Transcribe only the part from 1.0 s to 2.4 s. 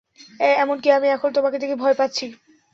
এখন তোমাকে দেখে ভয় পাচ্ছি।